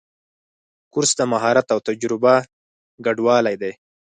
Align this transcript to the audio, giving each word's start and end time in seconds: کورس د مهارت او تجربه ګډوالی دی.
کورس 0.93 1.11
د 1.17 1.21
مهارت 1.33 1.67
او 1.73 1.79
تجربه 1.87 2.33
ګډوالی 3.05 3.55
دی. 3.61 3.71